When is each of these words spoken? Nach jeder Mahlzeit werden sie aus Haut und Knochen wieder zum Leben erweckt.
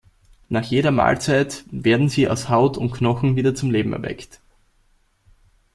Nach 0.49 0.63
jeder 0.63 0.89
Mahlzeit 0.89 1.63
werden 1.69 2.09
sie 2.09 2.27
aus 2.27 2.49
Haut 2.49 2.75
und 2.75 2.89
Knochen 2.91 3.35
wieder 3.35 3.53
zum 3.53 3.69
Leben 3.69 3.93
erweckt. 3.93 4.41